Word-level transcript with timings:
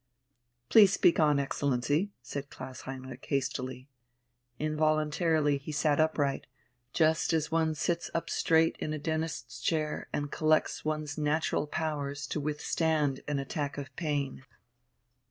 "Please 0.69 0.91
speak 0.91 1.19
on, 1.19 1.37
Excellency," 1.37 2.09
said 2.23 2.49
Klaus 2.49 2.81
Heinrich 2.89 3.23
hastily. 3.29 3.87
Involuntarily 4.57 5.59
he 5.59 5.71
sat 5.71 5.99
upright, 5.99 6.47
just 6.91 7.33
as 7.33 7.51
one 7.51 7.75
sits 7.75 8.09
up 8.15 8.27
straight 8.27 8.75
in 8.79 8.93
a 8.93 8.97
dentist's 8.97 9.59
chair 9.61 10.07
and 10.11 10.31
collects 10.31 10.83
one's 10.83 11.19
natural 11.19 11.67
powers 11.67 12.25
to 12.25 12.39
withstand 12.39 13.19
an 13.27 13.37
attack 13.37 13.77
of 13.77 13.95
pain. 13.95 14.43